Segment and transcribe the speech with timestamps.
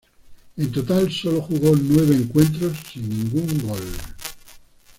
[0.57, 3.83] En total solo jugó nueve encuentros, sin ningún gol.